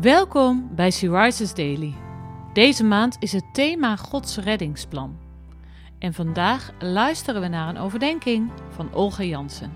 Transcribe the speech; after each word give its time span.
Welkom 0.00 0.74
bij 0.74 0.88
Rises 1.00 1.54
Daily. 1.54 1.94
Deze 2.52 2.84
maand 2.84 3.16
is 3.18 3.32
het 3.32 3.44
thema 3.52 3.96
Gods 3.96 4.36
reddingsplan. 4.36 5.18
En 5.98 6.14
vandaag 6.14 6.70
luisteren 6.78 7.40
we 7.40 7.48
naar 7.48 7.68
een 7.68 7.78
overdenking 7.78 8.52
van 8.70 8.94
Olga 8.94 9.22
Jansen. 9.22 9.72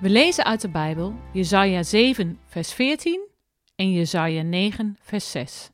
We 0.00 0.08
lezen 0.08 0.44
uit 0.44 0.60
de 0.60 0.68
Bijbel 0.68 1.14
Jesaja 1.32 1.82
7 1.82 2.38
vers 2.46 2.72
14 2.72 3.20
en 3.76 3.92
Jesaja 3.92 4.42
9 4.42 4.96
vers 5.00 5.30
6. 5.30 5.70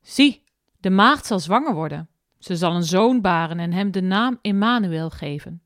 Zie, 0.00 0.42
de 0.80 0.90
maagd 0.90 1.26
zal 1.26 1.38
zwanger 1.38 1.74
worden. 1.74 2.08
Ze 2.38 2.56
zal 2.56 2.74
een 2.74 2.82
zoon 2.82 3.20
baren 3.20 3.58
en 3.58 3.72
hem 3.72 3.90
de 3.90 4.02
naam 4.02 4.38
Emmanuel 4.42 5.10
geven. 5.10 5.63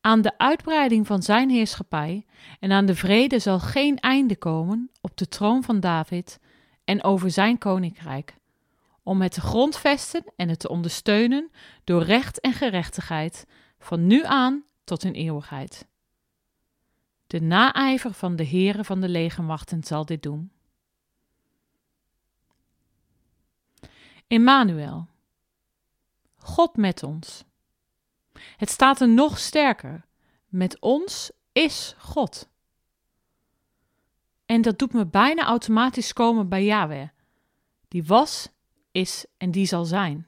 Aan 0.00 0.22
de 0.22 0.38
uitbreiding 0.38 1.06
van 1.06 1.22
zijn 1.22 1.50
heerschappij 1.50 2.26
en 2.60 2.72
aan 2.72 2.86
de 2.86 2.94
vrede 2.94 3.38
zal 3.38 3.60
geen 3.60 3.98
einde 3.98 4.36
komen 4.36 4.90
op 5.00 5.16
de 5.16 5.28
troon 5.28 5.62
van 5.62 5.80
David 5.80 6.38
en 6.84 7.04
over 7.04 7.30
zijn 7.30 7.58
koninkrijk, 7.58 8.36
om 9.02 9.22
het 9.22 9.32
te 9.32 9.40
grondvesten 9.40 10.32
en 10.36 10.48
het 10.48 10.58
te 10.58 10.68
ondersteunen 10.68 11.50
door 11.84 12.02
recht 12.02 12.40
en 12.40 12.52
gerechtigheid, 12.52 13.46
van 13.78 14.06
nu 14.06 14.24
aan 14.24 14.64
tot 14.84 15.04
in 15.04 15.12
eeuwigheid. 15.12 15.86
De 17.26 17.40
naijver 17.40 18.12
van 18.12 18.36
de 18.36 18.44
heren 18.44 18.84
van 18.84 19.00
de 19.00 19.08
legermachten 19.08 19.84
zal 19.84 20.04
dit 20.04 20.22
doen. 20.22 20.52
Emmanuel, 24.26 25.06
God 26.36 26.76
met 26.76 27.02
ons. 27.02 27.44
Het 28.56 28.70
staat 28.70 29.00
er 29.00 29.08
nog 29.08 29.38
sterker. 29.38 30.04
Met 30.48 30.80
ons 30.80 31.30
is 31.52 31.94
God. 31.98 32.48
En 34.46 34.62
dat 34.62 34.78
doet 34.78 34.92
me 34.92 35.06
bijna 35.06 35.44
automatisch 35.44 36.12
komen 36.12 36.48
bij 36.48 36.64
Yahweh. 36.64 37.08
Die 37.88 38.04
was, 38.04 38.48
is 38.92 39.26
en 39.36 39.50
die 39.50 39.66
zal 39.66 39.84
zijn. 39.84 40.26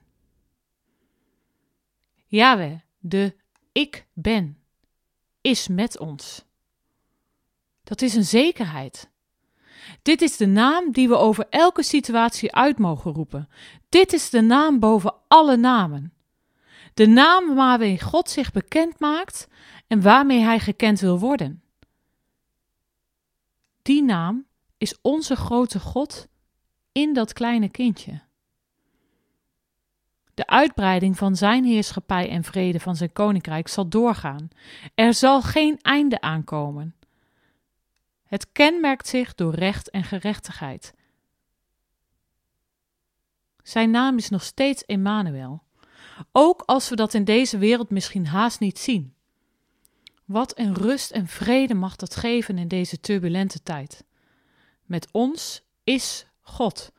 Yahweh, 2.27 2.79
de 2.99 3.37
ik 3.73 4.07
ben, 4.13 4.59
is 5.41 5.69
met 5.69 5.99
ons. 5.99 6.45
Dat 7.85 8.03
is 8.03 8.15
een 8.15 8.25
zekerheid. 8.25 9.11
Dit 10.03 10.23
is 10.23 10.37
de 10.37 10.47
naam 10.47 10.93
die 10.93 11.09
we 11.09 11.17
over 11.17 11.47
elke 11.49 11.83
situatie 11.83 12.55
uit 12.55 12.79
mogen 12.79 13.13
roepen. 13.13 13.49
Dit 13.89 14.13
is 14.13 14.31
de 14.31 14.41
naam 14.41 14.79
boven 14.79 15.15
alle 15.29 15.57
namen. 15.57 16.13
De 16.95 17.07
naam 17.07 17.55
waarmee 17.55 18.01
God 18.01 18.31
zich 18.31 18.53
bekend 18.53 19.01
maakt 19.01 19.49
en 19.87 20.03
waarmee 20.03 20.41
Hij 20.41 20.59
gekend 20.59 21.01
wil 21.01 21.19
worden. 21.19 21.63
Die 23.83 24.03
naam 24.03 24.47
is 24.79 24.99
onze 25.03 25.37
grote 25.37 25.81
God 25.81 26.29
in 26.93 27.13
dat 27.13 27.33
kleine 27.33 27.69
kindje. 27.69 28.21
De 30.35 30.47
uitbreiding 30.47 31.17
van 31.17 31.37
Zijn 31.37 31.65
heerschappij 31.65 32.31
en 32.31 32.45
vrede 32.45 32.81
van 32.81 32.97
Zijn 32.97 33.13
koninkrijk 33.13 33.69
zal 33.69 33.89
doorgaan. 33.89 34.49
Er 34.95 35.15
zal 35.15 35.43
geen 35.43 35.79
einde 35.81 36.21
aankomen. 36.21 36.95
Het 38.25 38.53
kenmerkt 38.53 39.09
zich 39.09 39.35
door 39.35 39.55
recht 39.55 39.91
en 39.91 40.05
gerechtigheid. 40.05 40.95
Zijn 43.63 43.91
naam 43.91 44.17
is 44.17 44.29
nog 44.29 44.43
steeds 44.43 44.85
Emmanuel, 44.85 45.63
ook 46.33 46.63
als 46.67 46.89
we 46.89 46.97
dat 46.97 47.15
in 47.15 47.25
deze 47.25 47.59
wereld 47.59 47.91
misschien 47.91 48.27
haast 48.27 48.61
niet 48.61 48.79
zien. 48.79 49.15
Wat 50.25 50.59
een 50.59 50.75
rust 50.75 51.11
en 51.11 51.27
vrede 51.27 51.75
mag 51.75 51.97
dat 51.97 52.17
geven 52.17 52.59
in 52.59 52.69
deze 52.69 53.01
turbulente 53.01 53.63
tijd. 53.63 54.05
Met 54.85 55.09
ons 55.13 55.63
is 55.85 56.27
God. 56.41 56.93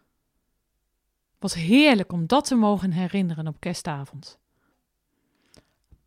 Wat 1.40 1.54
heerlijk 1.54 2.12
om 2.12 2.28
dat 2.28 2.46
te 2.46 2.56
mogen 2.56 2.92
herinneren 2.92 3.48
op 3.48 3.60
kerstavond. 3.60 4.40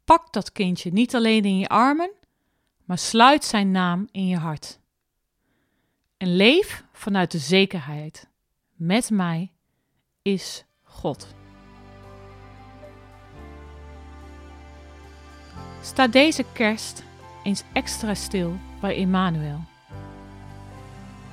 Pak 0.04 0.32
dat 0.32 0.52
kindje 0.52 0.92
niet 0.92 1.14
alleen 1.14 1.44
in 1.44 1.58
je 1.58 1.68
armen, 1.68 2.10
maar 2.84 2.98
sluit 2.98 3.44
zijn 3.44 3.70
naam 3.70 4.08
in 4.10 4.26
je 4.26 4.36
hart. 4.36 4.78
En 6.16 6.36
leef 6.36 6.84
vanuit 6.92 7.30
de 7.30 7.38
zekerheid: 7.38 8.28
met 8.74 9.10
mij 9.10 9.52
is 10.22 10.64
God. 10.82 11.34
Sta 15.84 16.06
deze 16.06 16.44
kerst 16.52 17.04
eens 17.42 17.62
extra 17.72 18.14
stil 18.14 18.56
bij 18.80 18.96
Emmanuel. 18.96 19.60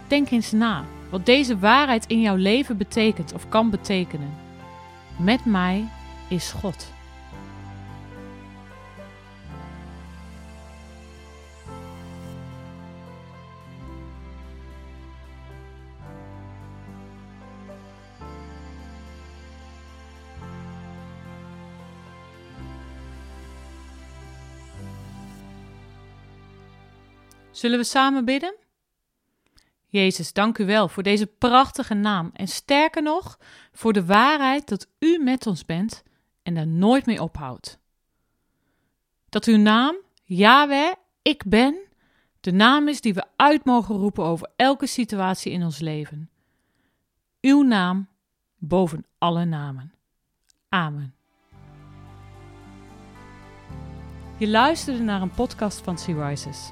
Denk 0.07 0.29
eens 0.29 0.51
na 0.51 0.85
wat 1.09 1.25
deze 1.25 1.59
waarheid 1.59 2.05
in 2.07 2.21
jouw 2.21 2.35
leven 2.35 2.77
betekent 2.77 3.33
of 3.33 3.49
kan 3.49 3.69
betekenen. 3.69 4.33
Met 5.17 5.45
mij 5.45 5.87
is 6.27 6.51
God. 6.51 6.91
Zullen 27.51 27.77
we 27.77 27.83
samen 27.83 28.25
bidden? 28.25 28.55
Jezus, 29.87 30.33
dank 30.33 30.57
u 30.57 30.65
wel 30.65 30.87
voor 30.87 31.03
deze 31.03 31.27
prachtige 31.27 31.93
naam 31.93 32.29
en 32.33 32.47
sterker 32.47 33.03
nog, 33.03 33.39
voor 33.71 33.93
de 33.93 34.05
waarheid 34.05 34.67
dat 34.67 34.87
u 34.99 35.17
met 35.17 35.47
ons 35.47 35.65
bent 35.65 36.03
en 36.43 36.53
daar 36.53 36.67
nooit 36.67 37.05
mee 37.05 37.21
ophoudt. 37.21 37.79
Dat 39.29 39.45
uw 39.45 39.57
naam, 39.57 39.95
Yahweh, 40.23 40.91
ik 41.21 41.43
ben, 41.45 41.75
de 42.39 42.51
naam 42.51 42.87
is 42.87 43.01
die 43.01 43.13
we 43.13 43.23
uit 43.35 43.65
mogen 43.65 43.95
roepen 43.95 44.23
over 44.23 44.51
elke 44.55 44.87
situatie 44.87 45.51
in 45.51 45.63
ons 45.63 45.79
leven. 45.79 46.29
Uw 47.41 47.61
naam 47.61 48.07
boven 48.57 49.05
alle 49.17 49.45
namen. 49.45 49.93
Amen. 50.69 51.15
Je 54.37 54.47
luisterde 54.47 54.99
naar 54.99 55.21
een 55.21 55.33
podcast 55.33 55.81
van 55.81 55.97
Sea 55.97 56.27
Rises. 56.27 56.71